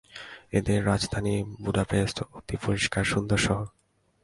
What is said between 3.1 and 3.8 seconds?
সুন্দর শহর।